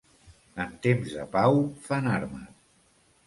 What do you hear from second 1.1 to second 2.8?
de pau, fan armes.